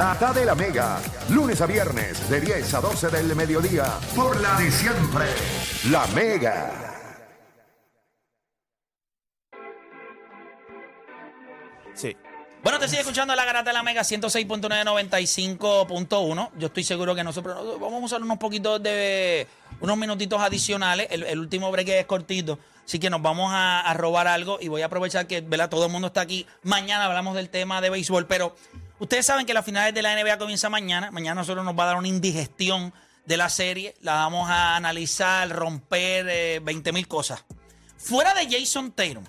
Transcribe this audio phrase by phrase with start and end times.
[0.00, 1.00] Data de la Mega,
[1.30, 3.82] lunes a viernes de 10 a 12 del mediodía,
[4.14, 5.24] por la de siempre,
[5.90, 6.70] La Mega.
[11.94, 12.16] Sí.
[12.62, 16.50] Bueno, te sigue escuchando la garata de la Mega 106.995.1.
[16.56, 19.48] Yo estoy seguro que nosotros vamos a usar unos poquitos de
[19.80, 21.08] unos minutitos adicionales.
[21.10, 24.82] El, último break es cortito, así que nos vamos a, a robar algo y voy
[24.82, 25.68] a aprovechar que ¿verdad?
[25.68, 26.46] todo el mundo está aquí.
[26.62, 28.54] Mañana hablamos del tema de béisbol, pero
[28.98, 31.10] ustedes saben que las finales de la NBA comienza mañana.
[31.10, 32.92] Mañana nosotros nos va a dar una indigestión
[33.24, 33.94] de la serie.
[34.00, 37.44] La vamos a analizar, romper eh, 20 mil cosas.
[37.96, 39.24] Fuera de Jason Tatum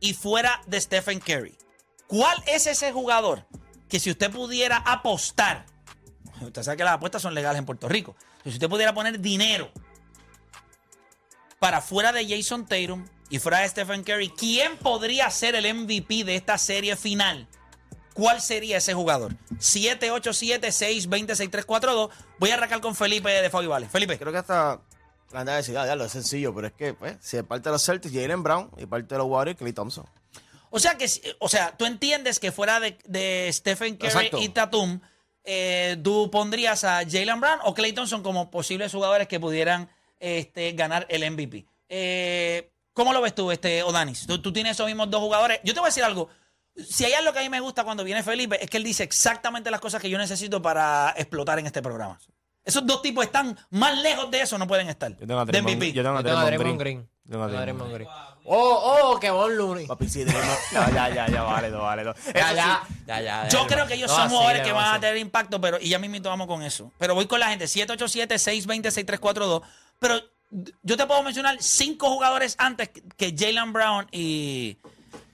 [0.00, 1.56] y fuera de Stephen Curry.
[2.06, 3.46] ¿Cuál es ese jugador
[3.88, 5.66] que si usted pudiera apostar,
[6.40, 9.70] usted sabe que las apuestas son legales en Puerto Rico, si usted pudiera poner dinero
[11.58, 16.24] para fuera de Jason Tatum y fuera de Stephen Curry, ¿quién podría ser el MVP
[16.24, 17.46] de esta serie final?
[18.14, 19.34] ¿Cuál sería ese jugador?
[19.58, 22.10] 787-620-6342.
[22.38, 23.88] Voy a arrancar con Felipe de Fabi Vale.
[23.88, 24.18] Felipe.
[24.18, 24.80] Creo que hasta
[25.32, 27.68] la anda decir, ah, ya lo es sencillo, pero es que, pues, si es parte
[27.68, 30.04] de los Celtics, Jalen Brown y parte de los Warriors, Clay Thompson.
[30.70, 31.08] O sea que,
[31.38, 34.38] o sea, tú entiendes que fuera de, de Stephen Curry Exacto.
[34.38, 35.00] y Tatum,
[35.44, 40.72] eh, tú pondrías a Jalen Brown o Clay Thompson como posibles jugadores que pudieran este,
[40.72, 41.66] ganar el MVP.
[41.88, 44.26] Eh, ¿Cómo lo ves tú, este, Odanis?
[44.26, 45.60] ¿Tú, tú tienes esos mismos dos jugadores.
[45.64, 46.28] Yo te voy a decir algo.
[46.76, 49.02] Si hay algo que a mí me gusta cuando viene Felipe, es que él dice
[49.02, 52.18] exactamente las cosas que yo necesito para explotar en este programa.
[52.64, 55.10] Esos dos tipos están más lejos de eso, no pueden estar.
[55.16, 55.92] Yo tengo a de Draymond, MVP.
[55.92, 56.78] yo tengo a Draymond Green.
[56.78, 57.08] Green.
[57.24, 58.08] Yo tengo a Draymond Green.
[58.44, 59.86] Oh, oh, que Von Looney.
[59.86, 60.24] Papi, sí.
[60.24, 60.32] No,
[60.92, 62.04] ya, ya, ya, vale, no, vale.
[62.04, 62.14] no.
[62.34, 63.48] Ya, ya, sí, ya, ya.
[63.48, 65.98] Yo creo que ellos No son jugadores que van a tener impacto, pero y ya
[65.98, 66.92] mismo vamos con eso.
[66.98, 69.62] Pero voy con la gente, 787-620-6342.
[69.98, 70.20] Pero
[70.82, 74.76] yo te puedo mencionar cinco jugadores antes que- que Jalen Brown y,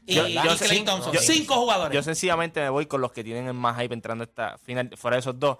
[0.06, 1.12] y, Yo- y yo sé- Thompson.
[1.12, 1.94] yo- cinco jugadores.
[1.94, 4.90] Yo sencillamente me voy con los que tienen el más hype entrando a esta final,
[4.96, 5.58] fuera de esos dos.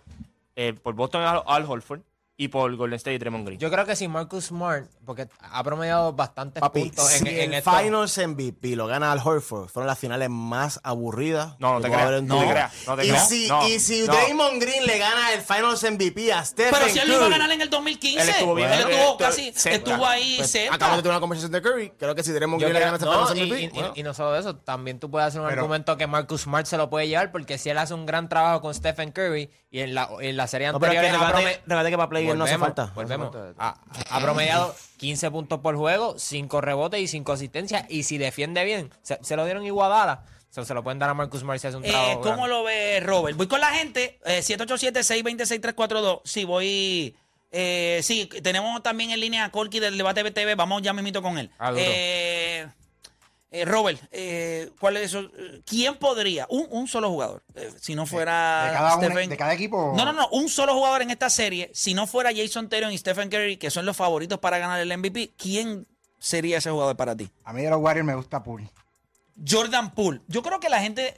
[0.54, 2.00] Eh, por Boston Al, Al Horford
[2.38, 3.58] y por Golden State Draymond Green.
[3.58, 7.52] Yo creo que si Marcus Smart, porque ha promediado bastantes Papi, puntos si en, en
[7.52, 7.70] el esto.
[7.72, 11.56] Finals MVP lo gana Al Horford, fueron las finales más aburridas.
[11.58, 14.06] No, no te creas, no te creas, no te y creas, Si, no, y si
[14.06, 14.12] no.
[14.12, 17.30] Draymond Green le gana el Finals MVP a Stephen pero si él lo iba a
[17.30, 19.76] ganar en el 2015, Él estuvo bien, él estuvo eh, casi, cerca.
[19.78, 20.74] estuvo ahí pues, cerca.
[20.74, 21.90] acabamos de tener una conversación de Curry.
[21.98, 23.60] Creo que si Draymond Green le gana ese no, Finals y, MVP.
[23.62, 23.92] y- bueno.
[23.96, 26.76] y no solo eso, también tú puedes hacer un Pero- argumento que Marcus Smart se
[26.76, 29.94] lo puede llevar porque si él hace un gran trabajo con Stephen Curry y en
[29.94, 31.16] la, en la serie No, pero es anterior que
[32.34, 32.82] no hace Volvemos, falta.
[32.82, 33.32] No hace volvemos.
[33.34, 33.54] falta.
[33.58, 37.84] Ha, ha promediado 15 puntos por juego, 5 rebotes y 5 asistencias.
[37.88, 40.24] Y si defiende bien, se, se lo dieron igualada.
[40.50, 42.20] Se, se lo pueden dar a Marcus Smart si hace un Eh, trabajo.
[42.22, 42.48] ¿Cómo grande.
[42.48, 43.36] lo ve Robert?
[43.36, 46.20] Voy con la gente, eh, 787-620-6342.
[46.24, 47.14] Sí, voy.
[47.52, 50.54] Eh, sí, tenemos también en línea a Corky del debate BTV.
[50.56, 51.50] Vamos ya mismito con él.
[51.58, 51.82] Ah, duro.
[53.60, 55.30] Eh, Robert, eh, ¿cuál es eso?
[55.64, 56.46] ¿Quién podría?
[56.50, 57.42] Un, un solo jugador.
[57.54, 58.66] eh, si no fuera.
[58.66, 59.94] de cada Stephen- de cada equipo?
[59.96, 60.28] No, no, no.
[60.30, 61.70] Un solo jugador en esta serie.
[61.74, 64.96] Si no fuera Jason Tatum y Stephen Curry, que son los favoritos para ganar el
[64.98, 65.86] MVP, ¿quién
[66.18, 67.30] sería ese jugador para ti?
[67.44, 68.68] A mí de los Warriors me gusta Poole.
[69.46, 70.20] Jordan Poole.
[70.28, 71.14] Yo creo que la gente.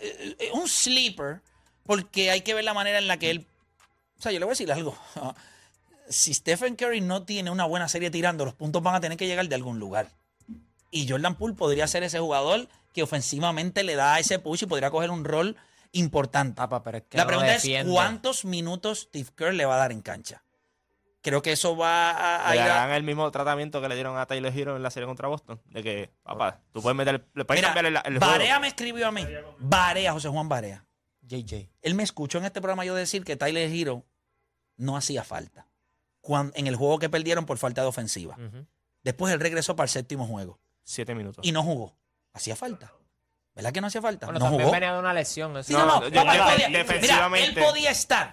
[0.55, 1.41] un sleeper,
[1.85, 3.47] porque hay que ver la manera en la que él.
[4.19, 4.97] O sea, yo le voy a decir algo.
[6.11, 9.27] Si Stephen Curry no tiene una buena serie tirando, los puntos van a tener que
[9.27, 10.09] llegar de algún lugar.
[10.91, 14.91] Y Jordan Poole podría ser ese jugador que ofensivamente le da ese push y podría
[14.91, 15.57] coger un rol
[15.93, 16.57] importante.
[16.57, 19.93] Papá, pero es que la pregunta es: ¿cuántos minutos Steve Kerr le va a dar
[19.93, 20.43] en cancha?
[21.21, 24.17] Creo que eso va a, a Le ir a- el mismo tratamiento que le dieron
[24.17, 25.61] a Tyler Hero en la serie contra Boston.
[25.67, 28.33] De que, papá, tú puedes meter, le puedes Mira, cambiar el, el juego.
[28.33, 29.27] Barea me escribió a mí.
[29.59, 30.87] Barea, José Juan Barea.
[31.23, 31.69] JJ.
[31.83, 34.05] Él me escuchó en este programa yo decir que Tyler Hero
[34.77, 35.67] no hacía falta
[36.23, 38.39] cuan- en el juego que perdieron por falta de ofensiva.
[39.03, 40.59] Después él regresó para el séptimo juego
[40.91, 41.45] Siete minutos.
[41.47, 41.95] y no jugó.
[42.33, 42.91] Hacía falta.
[43.55, 44.25] ¿Verdad que no hacía falta?
[44.27, 44.73] Bueno, no también jugó.
[44.73, 45.55] venía de una lesión.
[45.57, 45.67] eso.
[45.67, 48.31] Sí, no, no, No, papá, él yo- podía- defensivamente- mira, él podía estar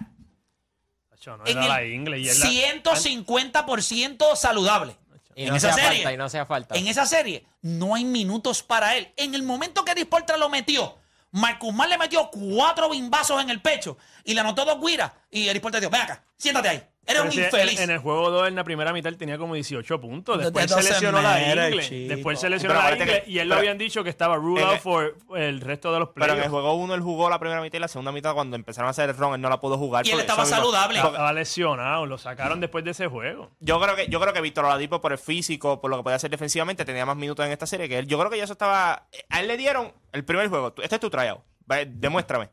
[1.10, 4.96] Chacho, no en era la el ingle y él la- 150% saludable.
[5.34, 6.74] Y en no esa hacía serie, falta, y no hacía falta.
[6.76, 9.12] en esa serie, no hay minutos para él.
[9.18, 10.96] En el momento que Disportra lo metió,
[11.32, 15.12] Marcus Mar le metió cuatro bimbazos en el pecho y le anotó dos guiras.
[15.30, 16.82] Y el Disportra dijo, ven acá, siéntate ahí.
[17.06, 17.80] Pero un infeliz.
[17.80, 20.38] En, el juego 2, en la primera mitad, él tenía como 18 puntos.
[20.38, 22.08] Después se lesionó la ingle.
[22.08, 23.06] Después se lesionó la ingle.
[23.22, 26.00] que- Y él pero- lo habían dicho que estaba ruled out for el resto de
[26.00, 28.34] los Pero en el juego 1 él jugó la primera mitad y la segunda mitad
[28.34, 30.04] cuando empezaron a hacer el ron él no la pudo jugar.
[30.06, 30.98] Y él por estaba saludable.
[30.98, 32.06] Estaba lesionado.
[32.06, 33.50] Lo sacaron después de ese juego.
[33.60, 36.16] Yo creo que yo creo que Víctor Oladipo por el físico, por lo que podía
[36.16, 38.06] hacer defensivamente, tenía más minutos en esta serie que él.
[38.06, 40.74] Yo creo que ya eso estaba a él le dieron el primer juego.
[40.82, 41.40] Este es tu tryout.
[41.86, 42.50] Demuéstrame.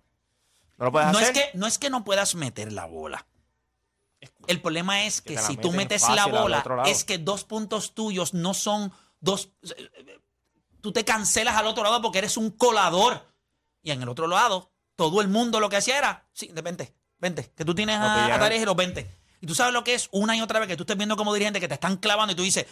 [0.77, 1.51] No lo puedes No es, hacer.
[1.51, 3.25] que, no es que no puedas meter la bola.
[4.47, 6.57] El problema es que si tú metes la bola,
[6.91, 9.49] es que dos puntos tuyos no son dos.
[10.81, 13.25] Tú te cancelas al otro lado porque eres un colador.
[13.81, 17.51] Y en el otro lado, todo el mundo lo que hacía era, sí, vente, vente,
[17.55, 19.09] que tú tienes Lo a, a Hill, los 20.
[19.41, 21.33] Y tú sabes lo que es una y otra vez que tú estés viendo como
[21.33, 22.65] dirigente que te están clavando y tú dices,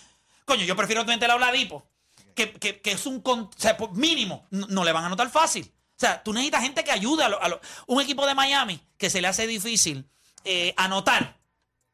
[0.46, 1.86] coño, yo prefiero tener la Oladipo,
[2.34, 5.08] que, que, que es un con- o sea, por mínimo, no, no le van a
[5.08, 5.70] anotar fácil.
[5.74, 8.82] O sea, tú necesitas gente que ayude a, lo- a lo- un equipo de Miami
[8.98, 10.10] que se le hace difícil
[10.46, 11.38] eh, anotar.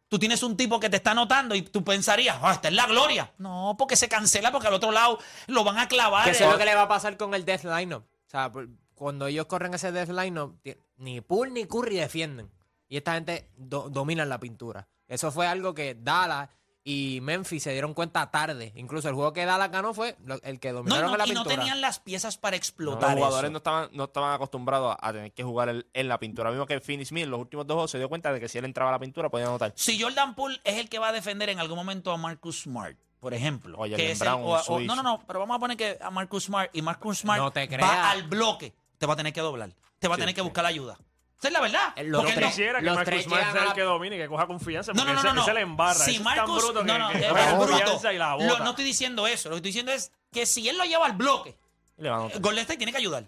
[0.09, 2.87] Tú tienes un tipo que te está anotando y tú pensarías, ah, esta es la
[2.87, 3.33] gloria.
[3.37, 6.23] No, porque se cancela porque al otro lado lo van a clavar.
[6.23, 8.03] Que eso es eh, lo que le va a pasar con el Death Lineup.
[8.03, 8.51] O sea,
[8.95, 10.57] cuando ellos corren ese Death Lineup,
[10.97, 12.49] ni Poole ni Curry defienden.
[12.87, 14.87] Y esta gente do- dominan la pintura.
[15.09, 16.49] Eso fue algo que Dallas
[16.89, 18.71] y Memphis se dieron cuenta tarde.
[18.77, 21.27] Incluso el juego que Dallas ganó fue lo- el que No, dominaron no, en la
[21.27, 21.55] y no pintura.
[21.57, 23.51] tenían las piezas para Los explotar jugadores eso.
[23.51, 26.49] no estaban, no estaban acostumbrados a tener que jugar el- en la pintura.
[26.49, 28.57] Mismo que Finney Smith en los últimos dos juegos se dio cuenta de que si
[28.57, 29.73] él entraba a la pintura podía anotar.
[29.75, 32.95] Si Jordan Poole es el que va a defender en algún momento a Marcus Smart,
[33.19, 33.77] por ejemplo.
[33.77, 35.97] O que es el- Brown, o o- no, no, no, pero vamos a poner que
[35.99, 37.81] a Marcus Smart y Marcus Smart No te creas.
[37.89, 40.45] va al bloque, te va a tener que doblar, te va a tener que sí.
[40.45, 40.97] buscar la ayuda.
[41.39, 41.93] Esa es la verdad.
[41.95, 44.15] Eh, los Porque tres- no- Quisiera que Los Marcus tres Smart sea el que domine
[44.15, 44.91] y que coja confianza.
[44.93, 45.41] No, Porque no, no, no, ese, no.
[45.43, 45.93] ese le embarra.
[46.05, 48.69] Si ese Marcus, es tan bruto que, no, no, que confianza y la Lo- no
[48.71, 49.49] estoy diciendo eso.
[49.49, 51.55] Lo que estoy diciendo es que si él lo lleva al bloque,
[51.97, 52.41] le va a anotar.
[52.41, 53.23] Golden State tiene que ayudar.
[53.23, 53.27] O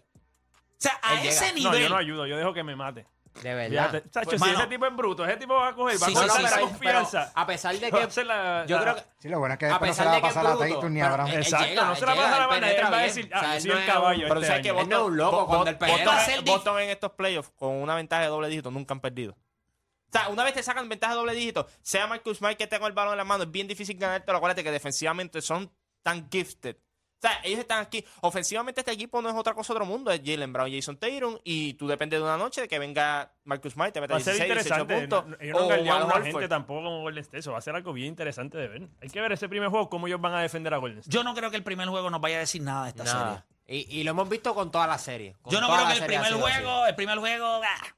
[0.82, 1.32] sea, a Él llega.
[1.34, 1.84] ese No, nivel.
[1.84, 2.26] yo no ayudo.
[2.26, 3.06] Yo dejo que me mate.
[3.42, 3.90] De verdad.
[3.92, 4.60] Fíjate, Chacho, Pues, si mano.
[4.60, 6.44] ese tipo es bruto, ese tipo va a coger, va Sí, a coger sí, sí,
[6.44, 6.60] la sí.
[6.60, 7.32] confianza.
[7.36, 9.70] a pesar de que la- yo la- creo que Sí, lo bueno es que A
[9.70, 11.02] después no se pesar la va de a que pasar es a bruto, Tatum ni
[11.02, 11.28] a pero Brown.
[11.30, 12.90] él- él Exacto, llega, no se la él pasa llega, a la él va a
[12.90, 13.02] bien.
[13.04, 14.22] decir, O sea, ah, yo él soy no el es caballo.
[14.24, 14.80] un- Pero este sabes que año.
[14.82, 15.96] Él no es un loco Boston- cuando él pelea.
[15.96, 19.00] Boston- Boston, hacer Boston en estos playoffs con una ventaja de doble dígito nunca han
[19.00, 19.34] perdido.
[19.34, 22.88] O sea, una vez te sacan ventaja de doble dígito, sea Marcus Smart que tenga
[22.88, 24.32] el balón en la mano, es bien difícil ganarte.
[24.32, 25.72] Acuérdate que defensivamente son
[26.02, 26.78] tan gifted.
[27.20, 28.06] O sea, ellos están aquí.
[28.22, 30.10] Ofensivamente este equipo no es otra cosa otro mundo.
[30.10, 31.38] Es Jalen Brown, Jason Tatum.
[31.44, 34.20] Y tú dependes de una noche de que venga Marcus Smart y te meta Va
[34.20, 35.00] a ser 16, 18 interesante.
[35.18, 35.26] puntos.
[35.28, 37.40] No- Ellos no o han galdeado a una gente tampoco como Golden State.
[37.40, 38.88] Eso va a ser algo bien interesante de ver.
[39.02, 41.14] Hay que ver ese primer juego, cómo ellos van a defender a Golden State.
[41.14, 43.44] Yo no creo que el primer juego nos vaya a decir nada de esta serie.
[43.68, 45.36] Y, y lo hemos visto con toda la serie.
[45.50, 47.62] Yo no creo que el primer juego, el primer juego.
[47.64, 47.96] ah.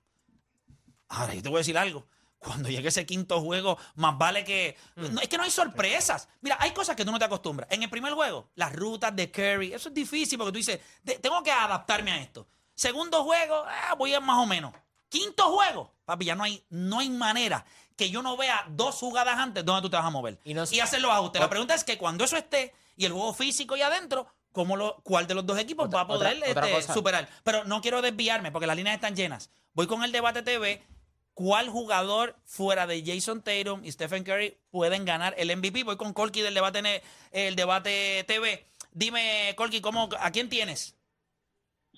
[1.09, 2.07] Ahora, yo te voy a decir algo.
[2.41, 4.75] Cuando llegue ese quinto juego, más vale que.
[4.95, 5.13] Mm.
[5.13, 6.27] No, es que no hay sorpresas.
[6.41, 7.69] Mira, hay cosas que tú no te acostumbras.
[7.71, 11.19] En el primer juego, las rutas de Curry, eso es difícil porque tú dices, "De-
[11.19, 12.47] tengo que adaptarme a esto.
[12.73, 14.73] Segundo juego, ah, voy a más o menos.
[15.07, 17.63] Quinto juego, papi, ya no hay, no hay manera
[17.95, 20.39] que yo no vea dos jugadas antes donde tú te vas a mover.
[20.43, 21.39] Y no- hacer los ajustes.
[21.41, 24.99] La pregunta es que cuando eso esté y el juego físico y adentro, ¿cómo lo,
[25.03, 27.29] ¿cuál de los dos equipos Otra- va a poder otra- este, superar?
[27.43, 29.51] Pero no quiero desviarme porque las líneas están llenas.
[29.73, 30.83] Voy con el debate TV.
[31.33, 35.83] ¿Cuál jugador fuera de Jason Tatum y Stephen Curry pueden ganar el MVP?
[35.83, 37.01] Voy con Colky del debate,
[37.31, 38.65] el debate TV.
[38.91, 40.95] Dime, Colky, ¿cómo, ¿a quién tienes?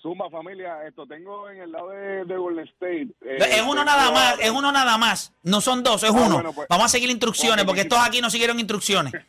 [0.00, 3.08] Zumba, familia, esto tengo en el lado de, de Golden State.
[3.22, 5.32] eh, es uno tengo nada más, es uno nada más.
[5.42, 6.34] No son dos, es Ah, uno.
[6.34, 9.12] bueno, pues- Vamos a seguir instrucciones porque pues, estos aquí no siguieron instrucciones.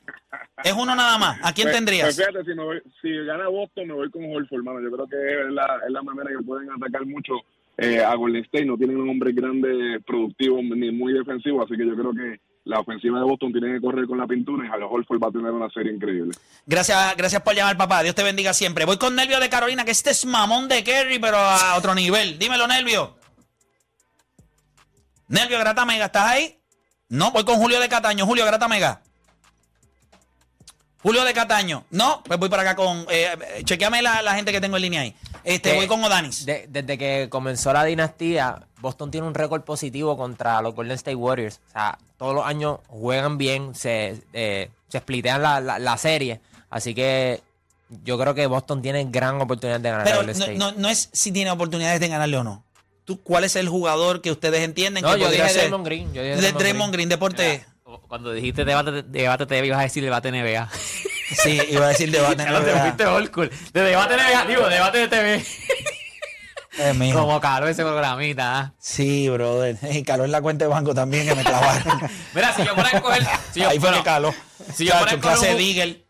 [0.63, 1.37] Es uno nada más.
[1.43, 2.05] ¿A quién Pues- tendrías?
[2.15, 4.79] Pues fíjate, si, me voy- si gana Boston, me voy con Horford, hermano.
[4.81, 7.33] Yo creo que es la, es la manera que pueden atacar mucho
[7.77, 8.65] eh, a Golden State.
[8.65, 12.79] No tienen un hombre grande, productivo, ni muy defensivo, así que yo creo que la
[12.79, 15.51] ofensiva de Boston tiene que correr con la pintura y a Horford va a tener
[15.51, 16.31] una serie increíble.
[16.65, 18.01] Gracias, gracias por llamar, papá.
[18.01, 18.85] Dios te bendiga siempre.
[18.85, 22.39] Voy con Nervio de Carolina, que este es mamón de Kerry, pero a otro nivel.
[22.39, 23.15] Dímelo, Nervio.
[25.27, 26.59] Nervio, Grata Mega, ¿estás ahí?
[27.09, 28.25] No, voy con Julio de Cataño.
[28.25, 29.01] Julio, Grata Mega.
[31.05, 31.85] Julio de Cataño.
[31.91, 33.05] No, pues voy para acá con.
[33.11, 35.15] Eh, eh, chequeame la, la gente que tengo en línea ahí.
[35.43, 36.47] Este, Que voy con Odanis.
[36.47, 41.13] de- desde que comenzó la dinastía, Boston tiene un récord positivo contra los Golden State
[41.15, 41.59] Warriors.
[41.69, 46.41] O sea, todos los años juegan bien, se, eh, se splitean la, la, la serie.
[46.71, 47.43] Así que
[48.03, 50.57] yo creo que Boston tiene gran oportunidad de ganar a Pero Golden no, State.
[50.57, 52.63] no, no es si tiene oportunidades de ganarle o no.
[53.05, 55.61] ¿Tú, ¿Cuál es el jugador que ustedes entienden No, que yo podría dije ser?
[55.69, 57.63] Draymond Green, yo dije de Draymond Draymond Green, deporte.
[58.07, 60.69] Cuando dijiste debate, debate TV, ibas a decir debate NBA.
[61.43, 62.47] Sí, iba a decir debate.
[62.47, 63.49] Lo te fuiste old school.
[63.73, 65.43] De debate NBA, digo, debate de TV.
[66.77, 67.11] Eh.
[67.13, 68.73] Como caló ese programita.
[68.77, 69.75] Sí, brother.
[69.91, 71.99] Y caló en la cuenta de banco también que me clavaron.
[72.35, 73.23] Mira, si yo fuera a escoger.
[73.51, 74.33] Si yo, Ahí fue bueno, que caló.
[74.75, 76.03] si yo Chacho, clase un- Digger.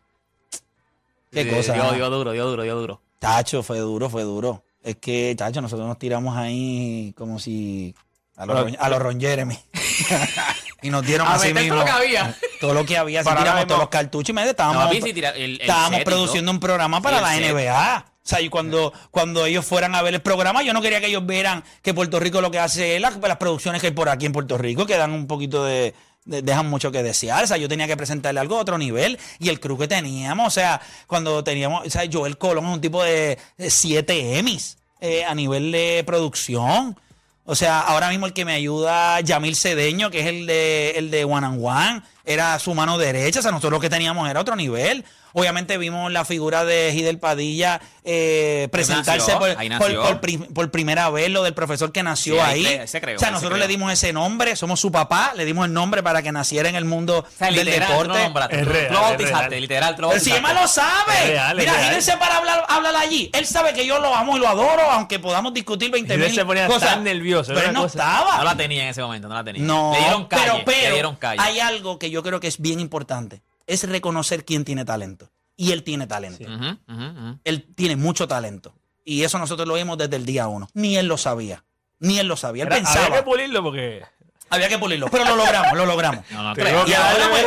[1.32, 1.72] Qué Sí, cosa.
[1.72, 3.00] Dio, dio duro, dio duro, dio duro.
[3.18, 4.64] Tacho, fue duro, fue duro.
[4.82, 7.94] Es que, chacho, nosotros nos tiramos ahí como si
[8.36, 9.58] a los, Ron- a los Ron Jeremy.
[10.82, 11.68] y nos dieron A así mismo.
[11.74, 12.36] todo lo que había.
[12.60, 13.22] Todo lo que había.
[13.22, 16.04] Para tiramos todos los cartuchos y estábamos, No, papi, si tira- el- el estábamos set
[16.04, 17.50] produciendo un programa para la set.
[17.52, 18.04] NBA.
[18.24, 21.06] O sea, y cuando, cuando ellos fueran a ver el programa, yo no quería que
[21.06, 24.08] ellos vieran que Puerto Rico lo que hace es las, las producciones que hay por
[24.08, 27.44] aquí en Puerto Rico, que dan un poquito de, de- dejan mucho que desear.
[27.44, 29.16] O sea, yo tenía que presentarle algo a otro nivel.
[29.38, 32.80] Y el crew que teníamos, o sea, cuando teníamos, o sea, Joel Colón es un
[32.80, 36.98] tipo de 7 Emmys eh, a nivel de producción.
[37.48, 41.12] O sea, ahora mismo el que me ayuda, Yamil Cedeño, que es el de, el
[41.12, 43.38] de One and One, era su mano derecha.
[43.38, 45.04] O sea, nosotros lo que teníamos era otro nivel.
[45.38, 50.02] Obviamente vimos la figura de Gidel Padilla eh, presentarse nació, por, ahí por- nació.
[50.02, 52.80] por prim- por primera vez, lo del profesor que nació Sí, ahí.
[52.88, 55.66] se creó, o sea, se nosotros le dimos ese nombre, somos su papá, le dimos
[55.66, 58.08] el nombre para que naciera en el mundo O sea, del literal, deporte.
[58.16, 58.60] lo nombraste.
[58.60, 59.60] Es real, lo es bautizaste, real.
[59.60, 60.38] literal, lo Pero si bautizaste.
[60.38, 61.18] Emma lo sabe.
[61.22, 61.82] Es real, es Mira.
[61.84, 63.30] Gidel se para hablar, hablar allí.
[63.34, 66.34] Él sabe que yo lo amo y lo adoro, aunque podamos discutir 20 Gidel mil
[66.38, 66.90] se ponía cosas.
[66.94, 68.38] tan nervioso, Pero él no cosa- estaba.
[68.38, 69.62] No la tenía en ese momento, no la tenía.
[69.62, 71.42] No, le dieron calle, pero, pero le dieron calle.
[71.42, 73.42] hay algo que yo creo que es bien importante.
[73.66, 75.30] Es reconocer quién tiene talento.
[75.56, 76.46] Y él tiene talento.
[77.44, 78.74] Él tiene mucho talento.
[79.04, 80.68] Y eso nosotros lo vimos desde el día uno.
[80.74, 81.64] Ni él lo sabía.
[81.98, 82.64] Ni él lo sabía.
[82.64, 83.06] Él Era- pensaba.
[83.06, 84.02] había que pulirlo porque.
[84.50, 85.08] Había que pulirlo.
[85.10, 86.24] Pero lo logramos, lo logramos.
[86.30, 86.54] No, no.
[86.86, 87.46] Y ahora, pues,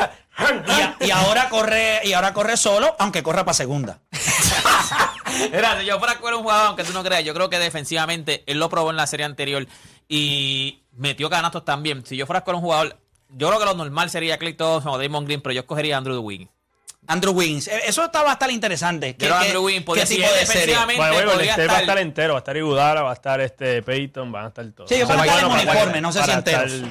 [0.67, 3.99] y, a- y ahora corre, y ahora corre solo, aunque corra para segunda.
[5.51, 8.57] Mira, si yo fuera un jugador, aunque tú no creas, yo creo que defensivamente él
[8.59, 9.67] lo probó en la serie anterior
[10.07, 12.05] y metió canastos también.
[12.05, 12.99] Si yo fuera a coger un jugador,
[13.29, 15.97] yo creo que lo normal sería Clay Thompson o Damon Green, pero yo escogería a
[15.99, 16.49] Andrew Wiggins.
[17.07, 17.67] Andrew Wiggins.
[17.67, 19.15] Eh, Eso está estar interesante.
[19.15, 20.27] ¿Qué, Yo qué- Andrew Wiggins podría serie?
[20.39, 22.33] defensivamente Bueno, bueno, podría State va a estar- estar entero.
[22.33, 24.89] Va a estar Iguodala, va a estar este Peyton, van a estar todos.
[24.89, 26.71] Sí, ellos van a estar en uniforme, no sé si enteros.
[26.71, 26.89] estar,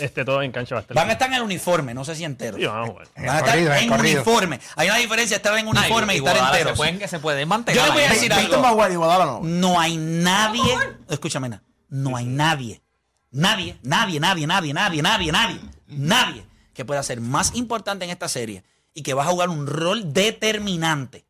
[0.00, 0.94] Este, todo en cancha va a estar.
[0.96, 2.58] Van a estar en el uniforme, no sé si enteros.
[2.58, 3.08] Sí, vamos a jugar.
[3.16, 4.22] Van a estar corrido, en corrido.
[4.22, 4.60] uniforme.
[4.76, 6.70] Hay una diferencia estar en Ay, uniforme y estar enteros.
[6.72, 7.84] Se pueden, se puede Yo mantener.
[7.84, 8.62] le voy a decir Peyton algo.
[8.62, 9.40] va a jugar y Iguodala no.
[9.42, 10.62] No hay nadie,
[11.08, 12.80] escúchame, na, no hay nadie,
[13.30, 16.44] nadie, nadie, nadie, nadie, nadie, nadie, nadie, nadie
[16.74, 20.12] que pueda ser más importante en esta serie y que va a jugar un rol
[20.12, 21.24] determinante.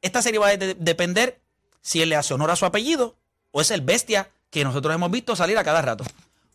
[0.00, 1.40] Esta serie va a de- depender
[1.80, 3.16] si él le hace honor a su apellido
[3.50, 6.04] o es el bestia que nosotros hemos visto salir a cada rato.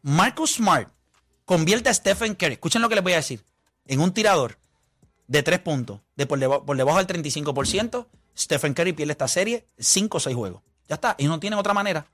[0.01, 0.89] Marcus Smart
[1.45, 3.43] convierte a Stephen Curry, escuchen lo que les voy a decir,
[3.87, 4.57] en un tirador
[5.27, 8.05] de tres puntos, de por, deba- por debajo del 35%,
[8.37, 10.61] Stephen Curry pierde esta serie 5 o 6 juegos.
[10.87, 11.15] Ya está.
[11.17, 12.05] Y no tienen otra manera.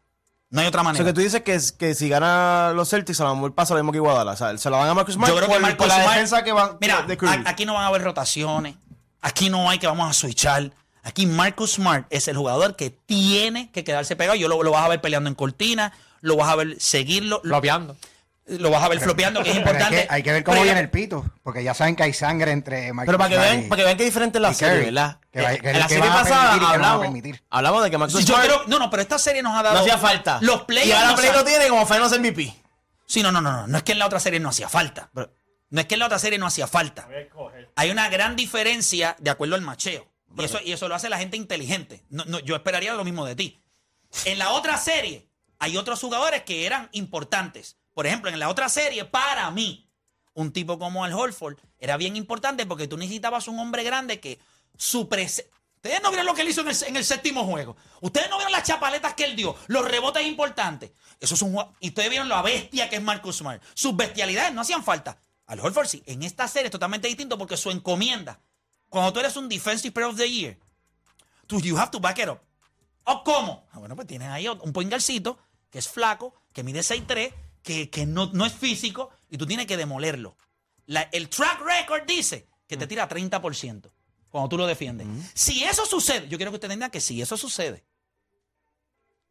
[0.54, 1.04] No hay otra O manera.
[1.04, 3.80] sea, que tú dices que, que si gana los Celtics, a lo mejor pasa lo
[3.82, 4.32] mismo que Iguodala.
[4.34, 5.96] O sea, se la van a Marcus Smart Yo creo por, que Marcus por la
[6.04, 8.76] Smart- defensa que van Mira, de a- aquí no van a haber rotaciones.
[9.22, 10.72] Aquí no hay que vamos a switchar.
[11.02, 14.36] Aquí Marcus Smart es el jugador que tiene que quedarse pegado.
[14.38, 15.92] Yo lo, lo vas a ver peleando en cortina,
[16.22, 17.98] lo vas a ver seguirlo, lo, Flopeando.
[18.46, 20.02] Lo vas a ver flopeando, que es hay importante.
[20.02, 22.52] que, hay que ver cómo Pero viene el pito, porque ya saben que hay sangre
[22.52, 24.74] entre Marcus Pero para que, vean, y- para que vean qué diferente es la serie,
[24.76, 24.86] Curry.
[24.86, 25.20] ¿verdad?
[25.32, 27.08] Que va- Eh, que- en la que serie pasada que no hablamos,
[27.50, 29.76] hablamos de que Marcus Yo Smart creo, no, no, pero esta serie nos ha dado.
[29.76, 30.40] no hacía falta.
[30.42, 30.90] Los playoffs.
[30.90, 32.54] y ahora nos Play lo tiene como Finals MVP.
[33.06, 33.68] Sí, no, no, no, no.
[33.68, 35.10] No es que en la otra serie no hacía falta.
[35.70, 37.08] No es que en la otra serie no hacía falta.
[37.76, 40.10] Hay una gran diferencia de acuerdo al macheo.
[40.38, 42.04] Y eso, y eso lo hace la gente inteligente.
[42.10, 43.64] No, no, yo esperaría lo mismo de ti.
[44.26, 47.78] En la otra serie hay otros jugadores que eran importantes.
[47.94, 49.90] Por ejemplo, en la otra serie, para mí,
[50.34, 54.40] un tipo como Al Holford era bien importante porque tú necesitabas un hombre grande que
[54.78, 57.76] su prese- Ustedes no vieron lo que él hizo en el, séptimo juego.
[58.00, 60.92] Ustedes no vieron las chapaletas que él dio, los rebotes importantes.
[61.20, 63.62] Eso es un Y ustedes vieron la bestia que es Marcus Smart.
[63.74, 65.20] Sus bestialidades no hacían falta.
[65.46, 66.02] Al Holford sí.
[66.06, 68.40] En esta serie es totalmente distinto porque su encomienda.
[68.88, 70.58] Cuando tú eres un Defensive Player of the Year,
[71.48, 72.40] tú you have to back it up.
[73.04, 73.68] ¿O cómo?
[73.74, 75.38] Ah, bueno, pues tienes ahí un poingarcito
[75.70, 77.34] que es flaco, que mide 6'3",
[77.64, 80.38] que, que no, no es físico, y tú tienes que demolerlo.
[80.86, 83.90] La- el track record dice que te tira 30%
[84.30, 85.08] cuando tú lo defiendes.
[85.34, 87.84] Si eso sucede, yo quiero que ustedes entiendan que si eso sucede,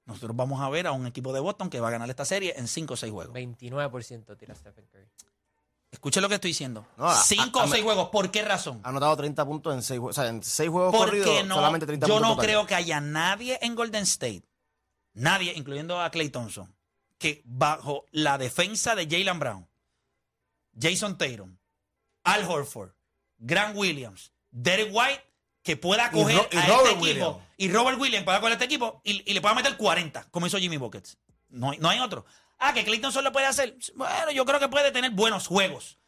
[0.05, 2.55] nosotros vamos a ver a un equipo de Boston que va a ganar esta serie
[2.57, 3.35] en 5 o 6 juegos.
[3.35, 5.07] 29% tira Stephen Curry.
[5.91, 6.87] Escuchen lo que estoy diciendo.
[6.97, 8.09] No, a- 5 a- o a- 6 juegos.
[8.09, 8.81] ¿Por qué razón?
[8.83, 10.19] Ha anotado 30 puntos en 6 juegos.
[10.19, 12.29] O sea, en 6 juegos Porque corridos, no, solamente 30 yo puntos.
[12.31, 12.47] no total.
[12.47, 14.43] creo que haya nadie en Golden State,
[15.12, 16.75] nadie, incluyendo a Clay Thompson,
[17.23, 19.69] que bajo la defensa de Jalen Brown,
[20.79, 21.57] Jason Tatum,
[22.25, 22.91] Al Horford,
[23.38, 25.25] Grant Williams, Derek White,
[25.62, 27.37] que pueda coger y a este equipo Williams.
[27.57, 30.47] y Robert Williams pueda coger a este equipo y, y le pueda meter 40, como
[30.47, 31.17] hizo Jimmy Buckets.
[31.49, 32.25] No, hay- no hay otro.
[32.59, 33.76] Ah, que Clay Thompson lo puede hacer.
[33.95, 35.99] Bueno, yo creo que puede tener buenos juegos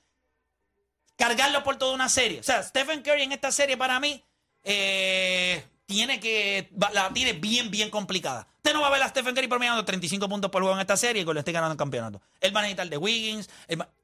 [1.17, 2.41] cargarlo por toda una serie.
[2.41, 4.23] O sea, Stephen Curry en esta serie para mí
[4.65, 8.47] eh, tiene que la tiene bien, bien complicada.
[8.57, 10.97] Usted no va a ver a Stephen Curry promediando 35 puntos por juego en esta
[10.97, 12.23] serie y con lo esté ganando el campeonato.
[12.41, 12.53] Él
[12.91, 13.51] de Wiggins.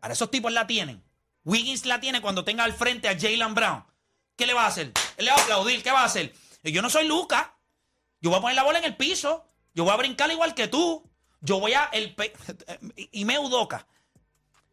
[0.00, 1.02] Ahora esos tipos la tienen.
[1.44, 3.84] Wiggins la tiene cuando tenga al frente a Jalen Brown.
[4.36, 4.92] ¿Qué le va a hacer?
[5.16, 5.82] Él le va a aplaudir.
[5.82, 6.34] ¿Qué va a hacer?
[6.62, 7.54] Y Yo no soy Luca.
[8.20, 9.46] Yo voy a poner la bola en el piso.
[9.74, 11.02] Yo voy a brincar igual que tú.
[11.40, 11.84] Yo voy a.
[11.84, 12.14] El
[13.12, 13.86] y me udoca.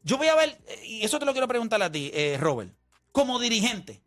[0.08, 2.74] Yo voy a ver, eh, y eso te lo quiero preguntar a ti, eh, Robert.
[3.12, 4.02] Como dirigente,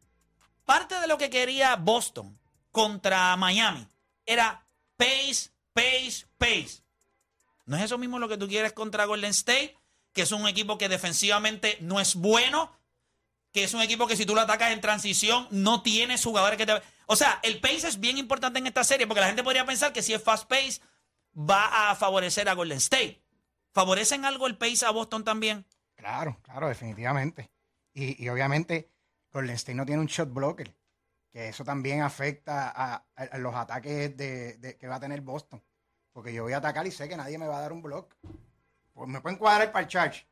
[0.65, 2.40] parte de lo que quería Boston
[2.71, 3.87] contra Miami
[4.27, 6.83] era pace, pace, pace.
[7.67, 9.77] ¿No es eso mismo lo que tú quieres contra Golden State?
[10.13, 12.73] Que es un equipo que defensivamente no es bueno,
[13.53, 16.67] que es un equipo que si tú lo atacas en transición no tienes jugadores que
[16.67, 16.81] te...
[17.07, 19.93] O sea, el pace es bien importante en esta serie porque la gente podría pensar
[19.93, 20.81] que si es fast pace
[21.37, 23.23] va a favorecer a Golden State.
[23.73, 25.65] ¿Favorecen algo el pace a Boston también?
[25.95, 27.51] Claro, claro, definitivamente.
[27.93, 28.91] Y, y obviamente
[29.33, 30.75] Golden State no tiene un shot blocker.
[31.33, 35.21] Que eso también afecta a, a- a los ataques de, de- que va a tener
[35.21, 35.63] Boston.
[36.13, 38.15] Porque yo voy a atacar y sé que nadie me va a dar un block.
[38.93, 40.27] Pues me pueden cuadrar para el charge.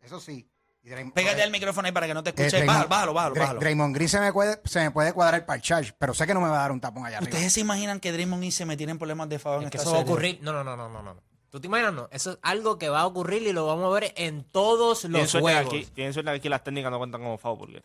[0.00, 0.48] Eso sí.
[0.86, 2.58] Y Pégate al micrófono ahí para que no te eh, escuche.
[2.62, 3.34] Draymond- bájalo, bájalo, bájalo.
[3.34, 3.60] Dray- bájalo.
[3.60, 6.34] Draymond Green se me, puede, se me puede cuadrar para el charge, pero sé que
[6.34, 7.30] no me va a dar un tapón allá arriba.
[7.32, 9.78] ¿Ustedes se imaginan que Draymond y se metieron en problemas de favor en Es que
[9.78, 10.38] esta eso va a ocurrir.
[10.42, 11.16] No, no, no, no, no, no.
[11.48, 11.94] ¿Tú te imaginas?
[11.94, 12.08] No.
[12.12, 15.22] Eso es algo que va a ocurrir y lo vamos a ver en todos Tienen
[15.22, 15.66] los juegos.
[15.72, 17.82] aquí, tienen suerte que aquí las técnicas no cuentan como foul porque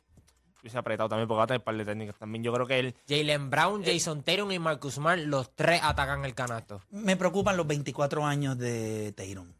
[0.69, 2.43] hubiese apretado también porque va a tener par de técnicas también.
[2.43, 2.95] Yo creo que él.
[3.07, 6.81] Jalen Brown, Jason Tatum y Marcus Smart, los tres atacan el canasto.
[6.91, 9.51] Me preocupan los 24 años de Tatum.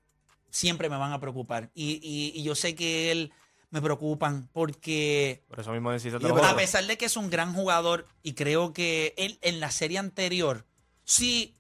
[0.50, 1.70] Siempre me van a preocupar.
[1.74, 3.32] Y, y- y yo sé que él
[3.72, 8.08] me preocupan porque Por eso mismo es a pesar de que es un gran jugador
[8.24, 10.66] y creo que él en la serie anterior,
[11.04, 11.56] sí,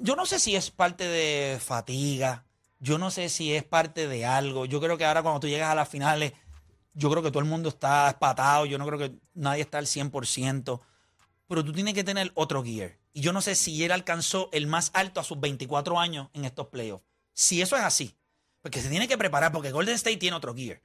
[0.00, 2.44] yo no sé si es parte de fatiga,
[2.80, 4.64] yo no sé si es parte de algo.
[4.64, 6.32] Yo creo que ahora cuando tú llegas a las finales,
[6.98, 9.86] yo creo que todo el mundo está espatado, yo no creo que nadie está al
[9.86, 10.80] 100%,
[11.46, 12.98] pero tú tienes que tener otro gear.
[13.12, 16.44] Y yo no sé si él alcanzó el más alto a sus 24 años en
[16.44, 17.04] estos playoffs.
[17.32, 18.16] Si eso es así,
[18.62, 20.82] porque se tiene que preparar porque Golden State tiene otro gear.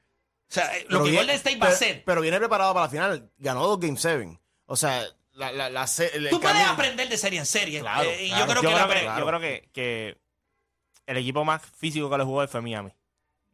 [0.50, 2.74] O sea, eh, lo Pero que viene- Golden State va a hacer Pero viene preparado
[2.74, 3.32] para la final.
[3.38, 4.40] Ganó dos Game 7.
[4.68, 7.80] O sea, la, la, la se- el Tú puedes aprender de serie en serie.
[7.80, 8.46] Claro, eh, y claro.
[8.46, 9.20] yo creo yo, que, creo la- que, claro.
[9.20, 10.18] yo creo que, que
[11.08, 12.92] el equipo más físico que le jugó fue Miami.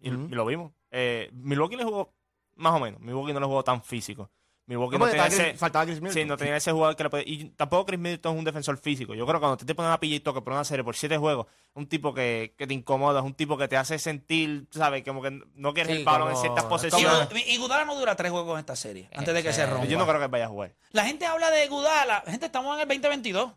[0.02, 0.74] Y lo vimos.
[0.92, 2.14] Eh, Milwaukee le jugó
[2.60, 3.00] más o menos.
[3.02, 4.30] Milwaukee no le jugó tan físico.
[4.68, 6.22] Milwaukee No, no, tenía ese, faltaba Chris Middleton.
[6.24, 7.24] sí, no tenía ese jugador que le podía.
[7.28, 9.16] Y tampoco Chris Middleton es un defensor físico.
[9.16, 11.18] Yo creo que cuando te, te ponen a pillito que por una serie por siete
[11.18, 15.04] juegos, un tipo que, que te incomoda, es un tipo que te hace sentir, ¿sabes?
[15.04, 17.30] Como que no quieres Sí, el palo como- en ciertas posesiones.
[17.48, 19.86] Y Gudala no dura tres juegos en esta serie, antes de que se eh, rompa.
[19.88, 20.76] Yo no creo que vaya a jugar.
[20.92, 22.24] La gente habla de Gudala.
[22.28, 23.52] Gente, estamos en el 2022.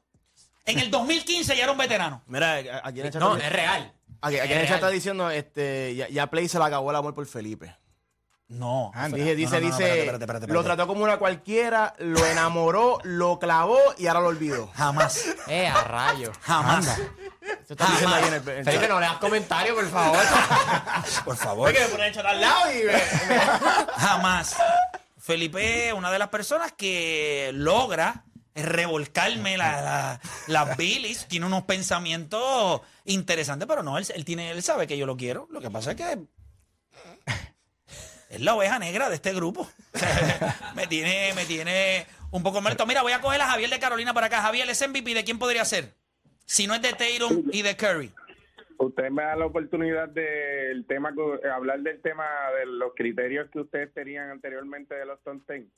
[0.64, 2.22] En el 2015 ya era un veterano.
[2.26, 3.92] Mira, aquí en el chat, No, es real.
[4.22, 6.88] aquí, aquí es en el chat está diciendo, este, ya, ya Play se le acabó
[6.90, 7.74] el amor por Felipe.
[8.52, 8.90] No.
[8.94, 11.94] Ah, Dice, dice, no, no, no, dice, espérate, espérate, espérate, lo trató como una cualquiera,
[11.98, 14.68] lo enamoró, lo clavó y ahora lo olvidó.
[14.74, 15.24] Jamás.
[15.48, 16.32] Eh, a rayo.
[16.42, 16.86] Jamás.
[16.88, 20.18] Eso está diciendo ahí en el, en el Felipe, no le das comentario, por favor.
[21.24, 21.70] Por favor.
[21.70, 22.92] Es que me ponen chat al lado y me-
[23.96, 24.56] Jamás.
[25.18, 31.26] Felipe es una de las personas que logra revolcarme la- la- las bilis.
[31.26, 35.48] Tiene unos pensamientos interesantes, pero no, él, él tiene, él sabe que yo lo quiero.
[35.50, 36.18] Lo que pasa es que
[38.32, 39.70] es la oveja negra de este grupo.
[40.74, 42.86] me tiene, me tiene un poco muerto.
[42.86, 44.40] Mira, voy a coger a Javier de Carolina para acá.
[44.40, 45.94] Javier, ese MVP, ¿de quién podría ser?
[46.46, 48.10] Si no es de Tatum y de Curry.
[48.78, 52.24] Usted me da la oportunidad del tema, que- hablar del tema
[52.58, 55.70] de los criterios que ustedes tenían anteriormente de los top ten.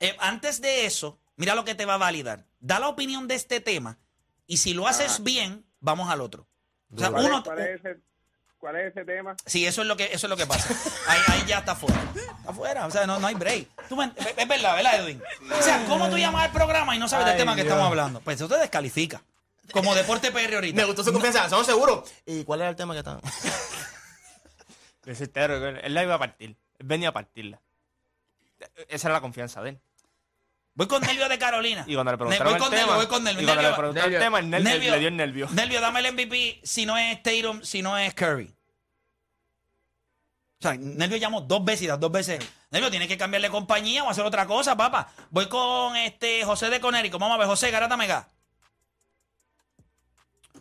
[0.00, 2.46] Eh, antes de eso, mira lo que te va a validar.
[2.58, 3.98] Da la opinión de este tema
[4.46, 6.48] y si lo haces bien, vamos al otro.
[6.94, 7.80] O sea, ¿Cuál, uno, es,
[8.58, 9.36] cuál es ese, tema?
[9.46, 10.68] sí, eso es lo que eso es lo que pasa.
[11.08, 12.00] Ahí, ahí ya está fuera.
[12.40, 13.68] Está fuera, o sea, no, no hay break.
[13.88, 15.22] Tú me- es verdad, ¿verdad, Edwin?
[15.58, 17.84] O sea, ¿cómo tú llamas al programa y no sabes del Ay, tema que estamos
[17.86, 18.20] hablando?
[18.20, 19.22] Pues eso te descalifica.
[19.72, 20.76] Como deporte PR ahorita.
[20.76, 22.10] Me gustó su confianza, ¿estamos seguros?
[22.24, 23.20] ¿Y cuál era el tema que estaban?
[25.04, 26.56] Él la iba a partir.
[26.78, 27.60] Él venía a partirla.
[28.88, 29.80] Esa era la confianza de él.
[30.78, 31.82] Voy con Nelvio de Carolina.
[31.88, 33.42] Y cuando le preguntaron voy con el tema, voy con Nelvio.
[33.42, 33.62] y cuando
[33.92, 35.48] le el tema, el nervio, le dio el nervio.
[35.50, 38.54] Nelvio, dame el MVP si no es Tatum, si no es Curry.
[40.60, 42.38] O sea, Nelvio llamó dos veces dos veces.
[42.70, 45.12] Nelvio, tiene que cambiarle compañía o hacer otra cosa, papá.
[45.30, 47.18] Voy con este José de Conérico.
[47.18, 48.28] Vamos a ver, José, Garata Mega.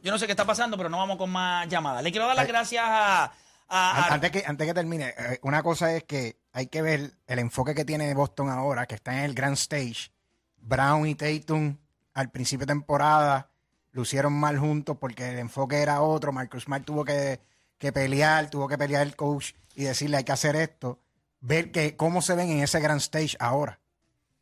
[0.02, 2.02] Yo no sé qué está pasando, pero no vamos con más llamadas.
[2.02, 2.52] Le quiero dar las Ay.
[2.52, 3.34] gracias a.
[3.70, 7.76] Antes que, antes que termine, eh, una cosa es que hay que ver el enfoque
[7.76, 10.12] que tiene Boston ahora, que está en el Grand Stage.
[10.58, 11.78] Brown y Tatum
[12.14, 13.50] al principio de temporada
[13.92, 16.32] lucieron mal juntos porque el enfoque era otro.
[16.32, 17.40] Marcus Smart tuvo que,
[17.78, 21.00] que pelear, tuvo que pelear el coach y decirle hay que hacer esto.
[21.40, 23.80] Ver que cómo se ven en ese Grand Stage ahora.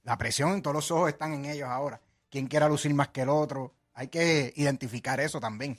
[0.04, 2.00] La presión todos los ojos están en ellos ahora.
[2.30, 3.74] Quien quiera lucir más que el otro.
[3.94, 5.78] Hay que identificar eso también.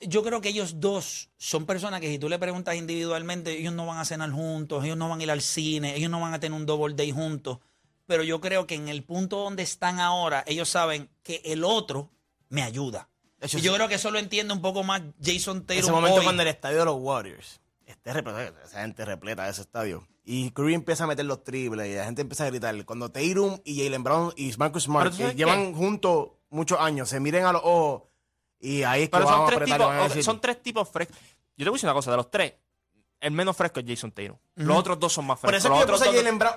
[0.00, 3.86] Yo creo que ellos dos son personas que si tú le preguntas individualmente, ellos no
[3.86, 6.40] van a cenar juntos, ellos no van a ir al cine, ellos no van a
[6.40, 7.58] tener un double day juntos.
[8.06, 12.10] Pero yo creo que en el punto donde están ahora, ellos saben que el otro
[12.48, 13.08] me ayuda.
[13.42, 13.76] Y yo sí.
[13.76, 15.84] creo que eso lo entiende un poco más Jason Taylor.
[15.84, 19.62] Ese momento cuando el estadio de los Warriors esté repleto, esa gente repleta de ese
[19.62, 20.06] estadio.
[20.24, 22.84] Y Curry empieza a meter los triples y la gente empieza a gritar.
[22.84, 27.44] Cuando Tatum y Jalen Brown y Marcus Smart, que llevan juntos muchos años, se miren
[27.44, 28.09] a los ojos
[28.60, 30.58] y ahí es que Pero son tres, tipos, son tres
[30.90, 31.16] frescos.
[31.56, 32.54] Yo te voy a decir una cosa, de los tres,
[33.20, 34.38] el menos fresco es Jason Taylor.
[34.54, 35.70] Los otros dos son más Por frescos.
[35.82, 36.54] eso es que yo Jalen Brown.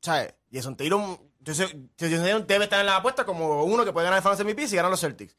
[0.00, 0.34] ¿Sabes?
[0.52, 0.76] Jason.
[0.78, 4.44] Entonces, Jason Tatum debe estar en la apuesta como uno que puede ganar el Finals
[4.44, 5.36] MVP si ganan los Celtics.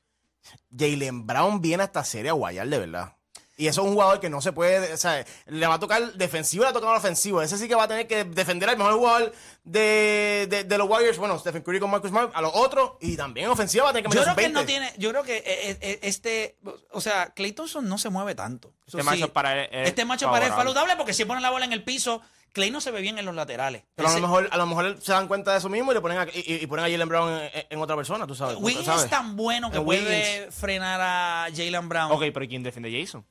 [0.76, 3.16] Jalen Brown viene a esta serie a guayar de verdad.
[3.56, 6.14] Y eso es un jugador que no se puede, o sea, le va a tocar
[6.14, 7.40] defensivo, le va a tocar ofensivo.
[7.42, 9.32] Ese sí que va a tener que defender al mejor jugador
[9.64, 13.16] de, de, de los Warriors, bueno, Stephen Curry con Marcus Smart, a los otros, y
[13.16, 14.60] también en ofensiva va a tener que Yo meter creo sus que 20.
[14.60, 16.58] no tiene, yo creo que eh, eh, este,
[16.92, 18.74] o sea, Clay Thompson no se mueve tanto.
[18.88, 20.74] Eso Este macho para él es este macho para él es favorable.
[20.74, 22.22] saludable porque si pone la bola en el piso,
[22.54, 23.84] Clay no se ve bien en los laterales.
[23.96, 26.02] Pero a lo, mejor, a lo mejor se dan cuenta de eso mismo y le
[26.02, 28.58] ponen a, y, y ponen a Jalen Brown en, en otra persona, tú sabes.
[28.60, 32.12] Wiggins es tan bueno que puede frenar a Jalen Brown.
[32.12, 33.24] Ok, pero ¿quién defiende a Jason?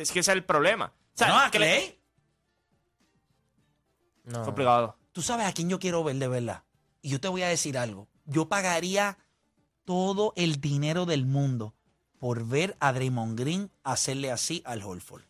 [0.00, 0.92] Es que ese es el problema.
[1.14, 1.98] O sea, no, a que le- Clay.
[4.24, 4.44] No.
[4.44, 4.96] Complicado.
[5.12, 6.62] Tú sabes a quién yo quiero ver de verdad.
[7.02, 8.08] Y yo te voy a decir algo.
[8.26, 9.18] Yo pagaría
[9.84, 11.74] todo el dinero del mundo
[12.18, 15.22] por ver a Draymond Green hacerle así al Holford.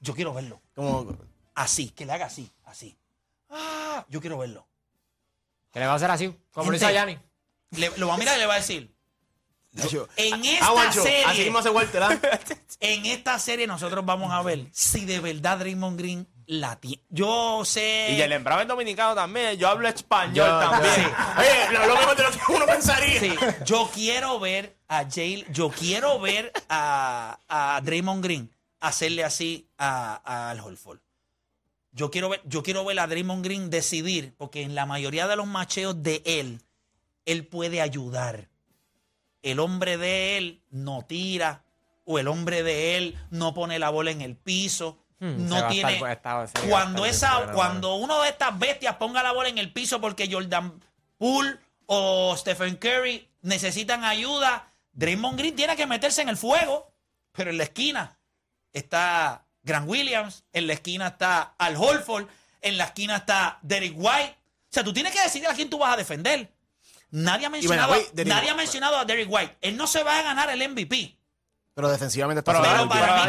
[0.00, 0.60] Yo quiero verlo.
[0.74, 1.16] Como,
[1.54, 2.98] Así, que le haga así, así.
[3.48, 4.66] Ah, yo quiero verlo.
[5.72, 7.18] Que le va a hacer así, como lo hizo a Yanni.
[7.70, 8.94] Le- lo va a mirar y le va a decir.
[9.90, 12.18] Yo- En esta así serie, mismo hace Walter, ¿ah?
[12.80, 17.02] en esta serie nosotros vamos a ver si de verdad Draymond Green la tiene.
[17.08, 18.12] Yo sé.
[18.12, 19.56] Y Jalen Brown es dominicano también.
[19.58, 20.94] Yo hablo español Yo- también.
[20.94, 21.02] Sí.
[21.38, 23.20] Oye, lo, lo mismo de lo que uno pensaría.
[23.20, 23.34] Sí,
[23.64, 30.20] yo quiero ver a Jay, yo quiero ver a, a Draymond Green hacerle así a,
[30.24, 31.00] a Al Holford.
[31.90, 35.34] Yo quiero ver, yo quiero ver a Draymond Green decidir, porque en la mayoría de
[35.36, 36.60] los macheos de él,
[37.24, 38.48] él puede ayudar.
[39.50, 41.62] El hombre de él no tira,
[42.04, 44.98] o el hombre de él no pone la bola en el piso.
[45.18, 45.98] Hmm, no tiene.
[45.98, 49.58] estar- está- cuando esa, bien bueno, cuando uno de estas bestias ponga la bola en
[49.58, 50.80] el piso porque Jordan
[51.16, 56.90] Poole o Stephen Curry necesitan ayuda, Draymond Green tiene que meterse en el fuego.
[57.32, 58.18] Pero en la esquina
[58.72, 62.26] está Grant Williams, en la esquina está Al Holford,
[62.62, 64.36] en la esquina está Derek White.
[64.64, 66.50] O sea, tú tienes que decidir a quién tú vas a defender.
[67.10, 69.56] Nadie ha mencionado, Derrick nadie ha mencionado a Derek White.
[69.60, 71.16] Él no se va a ganar el MVP.
[71.74, 73.26] Pero defensivamente está Pero- Pero para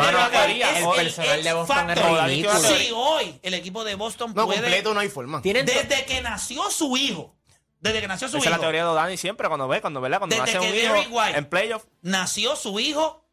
[0.47, 2.59] mí, Derrick es el de Boston es ridículo.
[2.59, 4.61] Si hoy el equipo de Boston No, puede...
[4.61, 5.41] completo no hay forma.
[5.41, 7.35] Desde que nació su hijo,
[7.81, 10.01] desde que nació su Esa es la hijo, teoría de Dani siempre cuando ve, cuando
[10.01, 10.19] ¿verdad?
[10.19, 11.83] Cuando Desde nace que un hijo Derrick White- en playoff.
[12.01, 13.23] nació su hijo,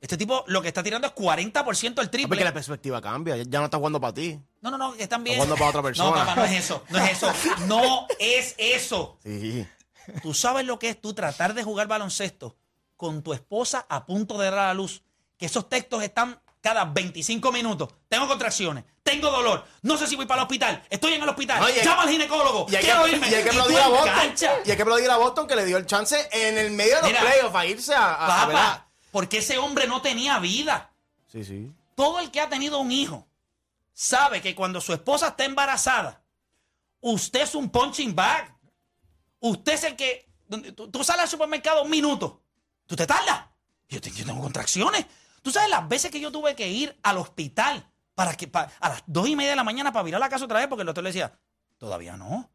[0.00, 2.28] este tipo lo que está tirando es 40% el triple.
[2.28, 3.36] Porque la perspectiva cambia.
[3.36, 4.38] Ya no está jugando para ti.
[4.60, 5.36] No, no, no, están bien.
[5.36, 6.10] jugando para otra persona.
[6.10, 7.32] No, papá, no es eso, no es eso,
[7.66, 9.18] no es eso.
[9.24, 9.66] Sí.
[10.22, 12.56] Tú sabes lo que es tú tratar de jugar baloncesto
[12.96, 15.02] con tu esposa a punto de dar a la luz.
[15.36, 17.88] Que esos textos están cada 25 minutos.
[18.08, 21.60] Tengo contracciones, tengo dolor, no sé si voy para el hospital, estoy en el hospital,
[21.60, 23.28] No, llama al ginecólogo, Y hay, quiero que, irme.
[23.30, 24.34] y hay que aplaudir a Boston.
[24.64, 27.02] Y hay que aplaudir a Boston que le dio el chance en el medio de
[27.02, 30.90] los Mira, playoffs a irse a, a- Papá, porque ese hombre no tenía vida.
[31.30, 31.72] Sí, sí.
[31.94, 33.26] Todo el que ha tenido un hijo
[33.94, 36.22] sabe que cuando su esposa está embarazada,
[37.00, 38.54] usted es un punching bag.
[39.40, 40.28] Usted es el que.
[40.74, 42.42] Tú, sales al supermercado un minuto.
[42.86, 43.44] Tú te tardas.
[43.88, 45.06] Yo, yo tengo contracciones.
[45.42, 48.88] Tú sabes las veces que yo tuve que ir al hospital para que pa- a
[48.88, 50.86] las dos y media de la mañana para virar la casa otra vez porque el
[50.86, 51.38] doctor le decía,
[51.78, 52.50] todavía no.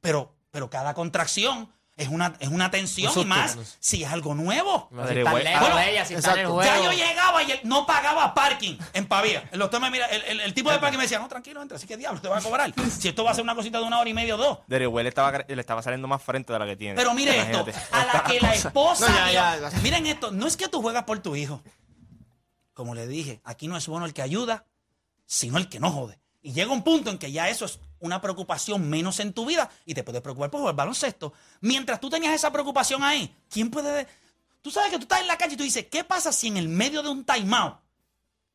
[0.00, 4.88] Pero, pero cada contracción es una, es una tensión y más si es algo nuevo.
[4.92, 6.54] Madre si lejos Bueno, ella, si están en el exacto.
[6.54, 6.62] juego.
[6.62, 9.48] Ya yo llegaba y él no pagaba parking en Pavía.
[9.52, 11.76] El doctor me mira, el, el- el tipo de parking me decía, no, tranquilo, entra,
[11.76, 12.72] así que diablo, te va a cobrar.
[12.90, 14.58] Si esto va a ser una cosita de una hora y media o dos.
[14.68, 16.94] Le estaba, le estaba saliendo más frente de la que tiene.
[16.94, 19.08] Pero mire esto, a la que la esposa...
[19.08, 19.78] No, ya, vio- ya, ya.
[19.80, 21.62] Miren esto, no es que tú juegas por tu hijo.
[22.74, 24.64] Como le dije, aquí no es bueno el que ayuda,
[25.26, 26.20] sino el que no jode.
[26.42, 29.68] Y llega un punto en que ya eso es una preocupación menos en tu vida
[29.84, 31.32] y te puedes preocupar por jugar baloncesto.
[31.60, 34.06] Mientras tú tenías esa preocupación ahí, ¿quién puede...?
[34.62, 36.56] Tú sabes que tú estás en la calle y tú dices, ¿qué pasa si en
[36.56, 37.76] el medio de un timeout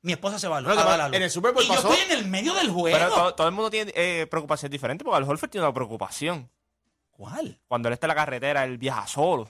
[0.02, 1.16] mi esposa se va a la luz?
[1.16, 2.98] en el Super Bowl Y yo estoy en el medio del juego.
[2.98, 6.50] Pero todo, todo el mundo tiene eh, preocupaciones diferentes porque Al Horford tiene una preocupación.
[7.12, 7.58] ¿Cuál?
[7.68, 9.50] Cuando él está en la carretera, él viaja solo.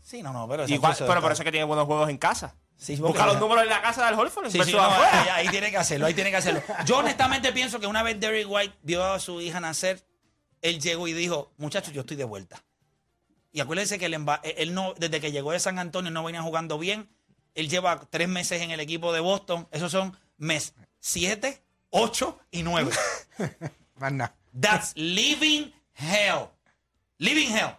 [0.00, 0.66] Sí, no, no, pero...
[0.66, 2.54] Igual- pero por eso es que tiene buenos juegos en casa.
[2.78, 5.48] Sí, Busca los números en la casa de Al Horford Sí, sí, no, ahí, ahí
[5.48, 6.62] tiene que hacerlo, ahí tiene que hacerlo.
[6.86, 10.06] Yo honestamente pienso que una vez Derrick White vio a su hija nacer,
[10.60, 12.62] él llegó y dijo, muchachos, yo estoy de vuelta.
[13.52, 16.42] Y acuérdense que él, emba- él no, desde que llegó de San Antonio no venía
[16.42, 17.08] jugando bien.
[17.54, 19.66] Él lleva tres meses en el equipo de Boston.
[19.70, 22.90] Esos son mes 7, 8 y 9.
[23.94, 24.34] Más nada.
[24.60, 26.48] That's living hell.
[27.18, 27.76] Living hell.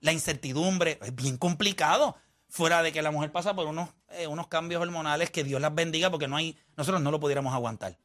[0.00, 2.16] La incertidumbre es bien complicado.
[2.48, 5.74] Fuera de que la mujer pasa por unos, eh, unos cambios hormonales que Dios las
[5.74, 7.96] bendiga porque no hay, nosotros no lo pudiéramos aguantar.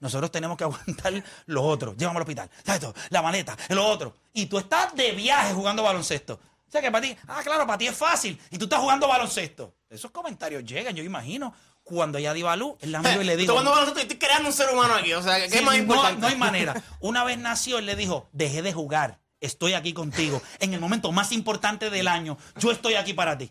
[0.00, 1.94] Nosotros tenemos que aguantar lo otro.
[1.96, 2.50] Llévame al hospital.
[2.64, 2.94] ¿Sabes esto?
[3.10, 4.16] La maleta, lo otro.
[4.32, 6.34] Y tú estás de viaje jugando baloncesto.
[6.66, 8.40] O sea que para ti, ah, claro, para ti es fácil.
[8.50, 9.74] Y tú estás jugando baloncesto.
[9.90, 11.54] Esos comentarios llegan, yo imagino.
[11.84, 13.52] Cuando ella dio a luz, él la miro y le Estoy digo.
[13.54, 15.12] jugando baloncesto y estoy creando un ser humano aquí.
[15.14, 16.20] O sea, ¿qué Sí, es más no- importante?
[16.20, 16.80] No, hay manera.
[17.00, 20.40] Una vez nació, él le dijo, dejé de jugar, estoy aquí contigo.
[20.60, 23.50] En el momento más importante del año, yo estoy aquí para ti.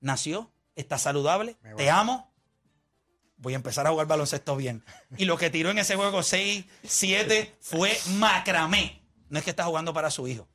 [0.00, 2.30] Nació, está saludable, te amo,
[3.40, 4.84] voy a empezar a jugar baloncesto bien.
[5.16, 9.02] Y lo que tiró en ese juego 6, 7 fue macramé.
[9.28, 10.48] No es que está jugando para su hijo.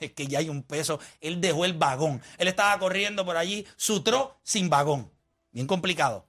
[0.00, 0.98] Es que ya hay un peso.
[1.20, 2.22] Él dejó el vagón.
[2.38, 5.12] Él estaba corriendo por allí, sutró sin vagón.
[5.52, 6.26] Bien complicado.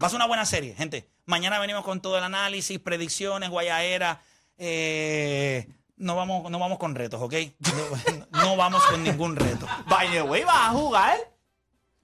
[0.00, 1.10] Va a ser una buena serie, gente.
[1.24, 4.22] Mañana venimos con todo el análisis, predicciones, guayaera.
[4.56, 7.34] Eh, no, vamos, no vamos con retos, ¿ok?
[8.32, 9.66] No, no vamos con ningún reto.
[9.88, 11.31] By the way, ¿vas a jugar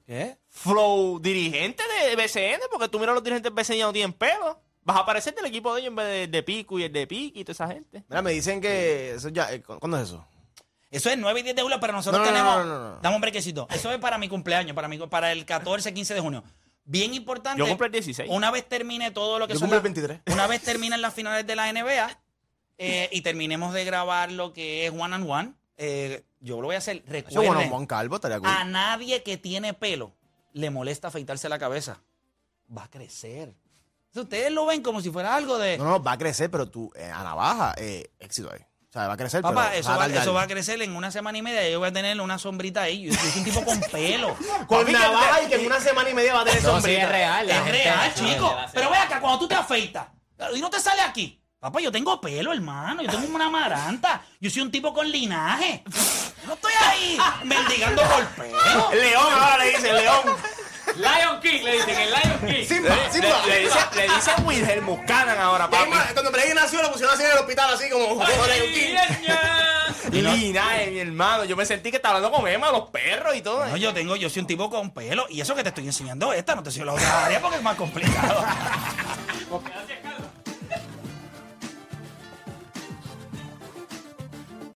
[0.09, 0.38] ¿Qué?
[0.49, 2.62] flow dirigente de BCN?
[2.73, 4.59] Porque tú miras los dirigentes de BCN ya no tienen pelo.
[4.83, 7.07] Vas a aparecer del equipo de ellos en vez de, de Pico y el de
[7.07, 8.05] Piqui y toda esa gente.
[8.09, 10.27] Mira, me dicen que eso ya, eh, ¿cu- ¿cuándo es eso?
[10.90, 12.66] Eso es 9 y 10 de julio, pero nosotros No, no, no, tenemos.
[12.66, 13.01] no, no, no.
[13.03, 13.68] Dame un brequecito.
[13.71, 16.42] Eso es para mi cumpleaños, para, mi, para el 14, 15 de junio.
[16.85, 17.59] Bien importante.
[17.59, 18.31] Yo cumplo el 16.
[18.33, 19.68] Una vez termine todo lo que Yo son.
[19.68, 20.35] cumplo el las- 23.
[20.35, 22.18] Una vez terminen las finales de la NBA
[22.79, 26.74] eh, y terminemos de grabar lo que es one and one, eh, yo lo voy
[26.74, 27.03] a hacer.
[27.07, 28.48] Recuerden, bueno, Juan Calvo estaría cool.
[28.48, 30.12] a nadie que tiene pelo
[30.53, 32.01] le molesta afeitarse la cabeza.
[32.77, 33.55] Va a crecer.
[34.09, 35.79] Entonces, Ustedes lo ven como si fuera algo de.
[35.79, 38.61] No, no, va a crecer, pero tú, eh, a navaja, eh, éxito ahí.
[38.88, 40.22] O sea, va a crecer, Papá, pero eso va, tardar.
[40.22, 41.68] eso va a crecer en una semana y media.
[41.68, 43.03] Yo voy a tener una sombrita ahí.
[43.03, 44.35] Yo, soy un tipo con pelo.
[44.66, 46.74] Con Papi, navaja y que en una semana y media va a tener No, sí,
[46.77, 47.03] sombrita.
[47.03, 47.51] es real.
[47.51, 48.57] Es real, chico.
[48.72, 50.09] Pero ve acá, cuando tú te afeitas
[50.55, 51.38] y no te sale aquí.
[51.61, 53.03] Papá, yo tengo pelo, hermano.
[53.03, 54.23] Yo tengo una maranta.
[54.40, 55.83] Yo soy un tipo con linaje.
[55.87, 58.90] Yo no estoy ahí mendigando por pelo.
[58.92, 60.37] León, ahora le dicen León.
[60.97, 62.64] Lion King, le dicen, el Lion King.
[62.66, 63.90] Simba, Le, Simba.
[63.94, 65.83] le dicen Wilhelm Muscanan ahora, papi.
[65.83, 68.94] Emma, Cuando Brady nació, lo pusieron así en el hospital, así como, como León King.
[70.12, 71.44] Linaje, mi hermano.
[71.44, 73.66] Yo me sentí que estaba hablando con Emma, los perros y todo.
[73.66, 75.27] No, yo tengo, yo soy un tipo con pelo.
[75.29, 77.62] Y eso que te estoy enseñando esta, no te enseño la otra área porque es
[77.64, 78.44] más complicado.